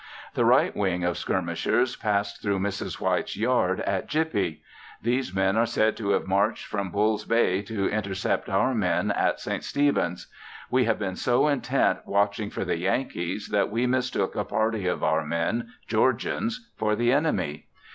The 0.33 0.45
right 0.45 0.75
wing 0.75 1.03
of 1.03 1.15
skirmishers 1.15 1.95
passed 1.95 2.41
through 2.41 2.57
Mrs. 2.57 2.99
White's 2.99 3.37
yard 3.37 3.81
at 3.81 4.07
Gippy. 4.07 4.63
These 5.03 5.31
men 5.31 5.55
are 5.57 5.67
said 5.67 5.95
to 5.97 6.09
have 6.13 6.25
marched 6.25 6.65
from 6.65 6.89
Bull's 6.89 7.23
Bay 7.23 7.61
to 7.61 7.87
intercept 7.87 8.49
our 8.49 8.73
men 8.73 9.11
at 9.11 9.39
St. 9.39 9.63
Stephens. 9.63 10.25
We 10.71 10.85
have 10.85 10.97
been 10.97 11.17
so 11.17 11.47
intent 11.47 11.99
watching 12.07 12.49
for 12.49 12.65
the 12.65 12.77
Yankees 12.79 13.49
that 13.49 13.69
we 13.69 13.85
mistook 13.85 14.35
a 14.35 14.43
party 14.43 14.87
of 14.87 15.03
our 15.03 15.23
men, 15.23 15.69
Georgians, 15.87 16.67
for 16.75 16.95
the 16.95 17.13
enemy. 17.13 17.67